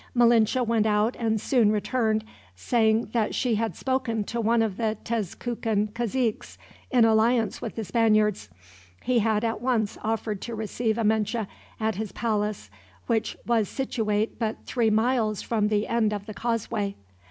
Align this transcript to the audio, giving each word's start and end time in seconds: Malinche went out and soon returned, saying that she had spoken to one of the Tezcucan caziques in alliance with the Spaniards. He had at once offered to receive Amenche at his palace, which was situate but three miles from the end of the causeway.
Malinche 0.15 0.65
went 0.65 0.87
out 0.87 1.15
and 1.19 1.39
soon 1.39 1.71
returned, 1.71 2.23
saying 2.55 3.09
that 3.13 3.35
she 3.35 3.53
had 3.53 3.75
spoken 3.75 4.23
to 4.23 4.41
one 4.41 4.63
of 4.63 4.77
the 4.77 4.97
Tezcucan 5.03 5.89
caziques 5.93 6.57
in 6.89 7.05
alliance 7.05 7.61
with 7.61 7.75
the 7.75 7.83
Spaniards. 7.83 8.49
He 9.03 9.19
had 9.19 9.43
at 9.43 9.61
once 9.61 9.99
offered 10.03 10.41
to 10.41 10.55
receive 10.55 10.97
Amenche 10.97 11.45
at 11.79 11.95
his 11.97 12.11
palace, 12.13 12.71
which 13.05 13.37
was 13.45 13.69
situate 13.69 14.39
but 14.39 14.65
three 14.65 14.89
miles 14.89 15.43
from 15.43 15.67
the 15.67 15.85
end 15.85 16.13
of 16.13 16.25
the 16.25 16.33
causeway. 16.33 16.95